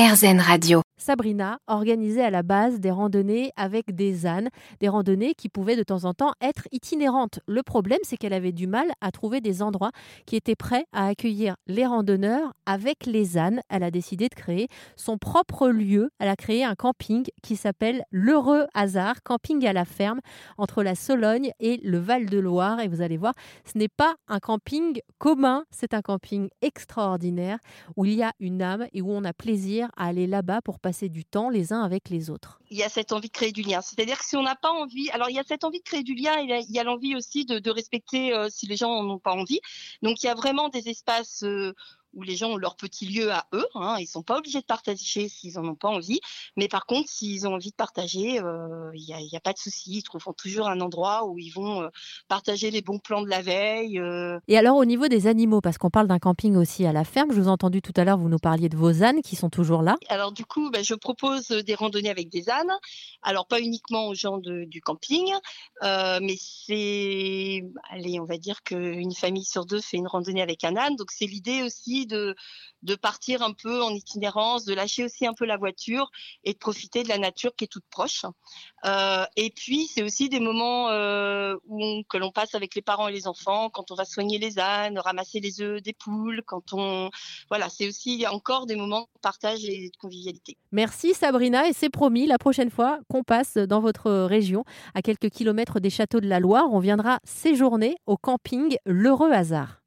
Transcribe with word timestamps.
RZN 0.00 0.40
Radio. 0.40 0.89
Sabrina 1.10 1.58
organisait 1.66 2.22
à 2.22 2.30
la 2.30 2.44
base 2.44 2.78
des 2.78 2.92
randonnées 2.92 3.50
avec 3.56 3.96
des 3.96 4.26
ânes, 4.26 4.48
des 4.78 4.88
randonnées 4.88 5.34
qui 5.34 5.48
pouvaient 5.48 5.74
de 5.74 5.82
temps 5.82 6.04
en 6.04 6.14
temps 6.14 6.34
être 6.40 6.68
itinérantes. 6.70 7.40
Le 7.48 7.64
problème, 7.64 7.98
c'est 8.04 8.16
qu'elle 8.16 8.32
avait 8.32 8.52
du 8.52 8.68
mal 8.68 8.86
à 9.00 9.10
trouver 9.10 9.40
des 9.40 9.60
endroits 9.60 9.90
qui 10.24 10.36
étaient 10.36 10.54
prêts 10.54 10.86
à 10.92 11.08
accueillir 11.08 11.56
les 11.66 11.84
randonneurs 11.84 12.52
avec 12.64 13.06
les 13.06 13.36
ânes. 13.38 13.60
Elle 13.68 13.82
a 13.82 13.90
décidé 13.90 14.28
de 14.28 14.34
créer 14.36 14.68
son 14.94 15.18
propre 15.18 15.68
lieu. 15.68 16.10
Elle 16.20 16.28
a 16.28 16.36
créé 16.36 16.62
un 16.62 16.76
camping 16.76 17.26
qui 17.42 17.56
s'appelle 17.56 18.04
l'Heureux 18.12 18.68
Hasard, 18.72 19.24
camping 19.24 19.66
à 19.66 19.72
la 19.72 19.86
ferme 19.86 20.20
entre 20.58 20.84
la 20.84 20.94
Sologne 20.94 21.50
et 21.58 21.80
le 21.82 21.98
Val-de-Loire. 21.98 22.78
Et 22.78 22.86
vous 22.86 23.02
allez 23.02 23.16
voir, 23.16 23.34
ce 23.64 23.76
n'est 23.76 23.88
pas 23.88 24.14
un 24.28 24.38
camping 24.38 25.00
commun, 25.18 25.64
c'est 25.72 25.92
un 25.92 26.02
camping 26.02 26.50
extraordinaire 26.62 27.58
où 27.96 28.04
il 28.04 28.14
y 28.14 28.22
a 28.22 28.32
une 28.38 28.62
âme 28.62 28.86
et 28.92 29.02
où 29.02 29.10
on 29.10 29.24
a 29.24 29.32
plaisir 29.32 29.90
à 29.96 30.06
aller 30.06 30.28
là-bas 30.28 30.62
pour 30.62 30.78
passer 30.78 30.99
du 31.08 31.24
temps 31.24 31.48
les 31.48 31.72
uns 31.72 31.82
avec 31.82 32.10
les 32.10 32.30
autres. 32.30 32.60
Il 32.70 32.76
y 32.76 32.82
a 32.82 32.88
cette 32.88 33.12
envie 33.12 33.28
de 33.28 33.32
créer 33.32 33.52
du 33.52 33.62
lien. 33.62 33.80
C'est-à-dire 33.80 34.18
que 34.18 34.24
si 34.24 34.36
on 34.36 34.42
n'a 34.42 34.56
pas 34.56 34.70
envie, 34.70 35.10
alors 35.10 35.30
il 35.30 35.36
y 35.36 35.38
a 35.38 35.44
cette 35.44 35.64
envie 35.64 35.78
de 35.78 35.84
créer 35.84 36.02
du 36.02 36.14
lien, 36.14 36.38
il 36.38 36.70
y 36.70 36.78
a 36.78 36.84
l'envie 36.84 37.16
aussi 37.16 37.44
de, 37.44 37.70
respecter 37.70 38.32
euh, 38.32 38.48
si 38.50 38.66
les 38.66 38.76
gens 38.76 39.02
n'ont 39.02 39.18
pas 39.18 39.32
envie. 39.32 39.60
Donc 40.02 40.22
il 40.22 40.26
y 40.26 40.28
a 40.28 40.34
vraiment 40.34 40.68
des 40.68 40.88
espaces 40.88 41.42
euh, 41.44 41.74
où 42.14 42.22
les 42.22 42.36
gens 42.36 42.50
ont 42.50 42.56
leur 42.56 42.76
petit 42.76 43.06
lieu 43.06 43.32
à 43.32 43.46
eux. 43.54 43.66
Hein, 43.74 43.96
ils 44.00 44.06
sont 44.06 44.22
pas 44.22 44.38
obligés 44.38 44.60
de 44.60 44.66
partager 44.66 45.28
s'ils 45.28 45.58
en 45.58 45.66
ont 45.66 45.74
pas 45.74 45.88
envie. 45.88 46.20
Mais 46.56 46.68
par 46.68 46.86
contre, 46.86 47.08
s'ils 47.08 47.46
ont 47.46 47.54
envie 47.54 47.70
de 47.70 47.76
partager, 47.76 48.40
euh, 48.40 48.90
il 48.94 49.04
n'y 49.04 49.36
a, 49.36 49.40
pas 49.40 49.52
de 49.52 49.58
souci. 49.58 49.98
Ils 49.98 50.02
trouveront 50.02 50.32
toujours 50.32 50.68
un 50.68 50.80
endroit 50.80 51.26
où 51.26 51.38
ils 51.38 51.50
vont 51.50 51.82
euh, 51.82 51.88
partager 52.28 52.70
les 52.70 52.82
bons 52.82 52.98
plans 52.98 53.22
de 53.22 53.28
la 53.28 53.42
veille. 53.42 53.98
Euh. 53.98 54.38
Et 54.48 54.58
alors, 54.58 54.76
au 54.76 54.84
niveau 54.84 55.08
des 55.08 55.26
animaux, 55.26 55.60
parce 55.60 55.78
qu'on 55.78 55.90
parle 55.90 56.08
d'un 56.08 56.18
camping 56.18 56.56
aussi 56.56 56.84
à 56.86 56.92
la 56.92 57.04
ferme, 57.04 57.30
je 57.32 57.40
vous 57.40 57.48
ai 57.48 57.50
entendu 57.50 57.82
tout 57.82 57.94
à 57.96 58.04
l'heure, 58.04 58.18
vous 58.18 58.28
nous 58.28 58.38
parliez 58.38 58.68
de 58.68 58.76
vos 58.76 59.02
ânes 59.02 59.22
qui 59.22 59.36
sont 59.36 59.50
toujours 59.50 59.82
là. 59.82 59.96
Alors, 60.08 60.32
du 60.32 60.44
coup, 60.44 60.70
ben, 60.70 60.82
je 60.82 60.94
propose 60.94 61.48
des 61.48 61.74
randonnées 61.74 62.10
avec 62.10 62.28
des 62.28 62.48
ânes. 62.50 62.72
Alors, 63.22 63.46
pas 63.46 63.60
uniquement 63.60 64.08
aux 64.08 64.14
gens 64.14 64.38
du 64.38 64.80
camping, 64.80 65.32
mais 65.82 66.36
c'est, 66.38 67.64
allez, 67.90 68.18
on 68.20 68.24
va 68.24 68.38
dire 68.38 68.62
qu'une 68.62 69.14
famille 69.14 69.44
sur 69.44 69.66
deux 69.66 69.80
fait 69.80 69.96
une 69.96 70.08
randonnée 70.08 70.42
avec 70.42 70.64
un 70.64 70.76
âne. 70.76 70.96
Donc, 70.96 71.10
c'est 71.10 71.26
l'idée 71.26 71.62
aussi 71.62 71.99
de, 72.06 72.34
partir 73.00 73.42
un 73.42 73.52
peu 73.52 73.82
en 73.82 73.90
itinérance, 73.90 74.64
de 74.64 74.74
lâcher 74.74 75.04
aussi 75.04 75.26
un 75.26 75.34
peu 75.34 75.44
la 75.44 75.56
voiture 75.56 76.10
et 76.44 76.52
de 76.52 76.58
profiter 76.58 77.02
de 77.02 77.08
la 77.08 77.18
nature 77.18 77.54
qui 77.56 77.64
est 77.64 77.68
toute 77.68 77.84
proche. 77.90 78.24
Euh, 78.84 79.24
et 79.36 79.50
puis, 79.50 79.86
c'est 79.86 80.02
aussi 80.02 80.28
des 80.28 80.40
moments 80.40 80.88
euh, 80.90 81.56
où 81.66 82.02
que 82.08 82.18
l'on 82.18 82.30
passe 82.30 82.54
avec 82.54 82.74
les 82.74 82.82
parents 82.82 83.08
et 83.08 83.12
les 83.12 83.26
enfants, 83.26 83.70
quand 83.70 83.90
on 83.90 83.94
va 83.94 84.04
soigner 84.04 84.38
les 84.38 84.58
ânes, 84.58 84.98
ramasser 84.98 85.40
les 85.40 85.60
œufs 85.60 85.82
des 85.82 85.92
poules, 85.92 86.42
quand 86.46 86.72
on... 86.72 87.10
Voilà, 87.48 87.68
c'est 87.68 87.88
aussi 87.88 88.24
encore 88.26 88.66
des 88.66 88.76
moments 88.76 89.02
de 89.02 89.20
partage 89.22 89.64
et 89.64 89.90
de 89.90 89.96
convivialité. 89.96 90.56
Merci 90.72 91.14
Sabrina, 91.14 91.68
et 91.68 91.72
c'est 91.72 91.90
promis, 91.90 92.26
la 92.26 92.38
prochaine 92.38 92.70
fois 92.70 92.98
qu'on 93.08 93.22
passe 93.22 93.56
dans 93.56 93.80
votre 93.80 94.10
région, 94.10 94.64
à 94.94 95.02
quelques 95.02 95.30
kilomètres 95.30 95.80
des 95.80 95.90
châteaux 95.90 96.20
de 96.20 96.28
la 96.28 96.40
Loire, 96.40 96.66
on 96.70 96.78
viendra 96.78 97.20
séjourner 97.24 97.96
au 98.06 98.16
camping 98.16 98.76
L'Heureux 98.84 99.32
Hasard. 99.32 99.79